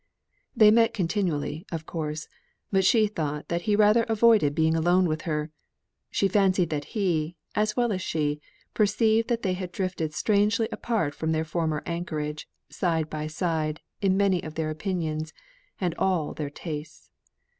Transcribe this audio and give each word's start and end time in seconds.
They 0.55 0.71
met, 0.71 0.95
continually, 0.95 1.67
of 1.71 1.85
course, 1.85 2.27
but 2.71 2.83
she 2.83 3.05
thought 3.05 3.49
that 3.49 3.61
he 3.69 3.75
rather 3.75 4.01
avoided 4.09 4.55
being 4.55 4.75
alone 4.75 5.05
with 5.07 5.21
her; 5.29 5.51
she 6.09 6.27
fancied 6.27 6.71
that 6.71 6.85
he, 6.97 7.35
as 7.53 7.75
well 7.77 7.91
as 7.91 8.01
she, 8.01 8.41
perceived 8.73 9.27
that 9.27 9.43
they 9.43 9.53
had 9.53 9.71
drifted 9.71 10.15
strangely 10.15 10.67
apart 10.71 11.13
from 11.13 11.33
their 11.33 11.45
former 11.45 11.83
anchorage, 11.85 12.49
side 12.67 13.11
by 13.11 13.27
side, 13.27 13.79
in 14.01 14.17
many 14.17 14.41
of 14.43 14.55
their 14.55 14.71
opinions, 14.71 15.33
and 15.79 15.93
all 15.99 16.33
their 16.33 16.49
tastes. 16.49 17.11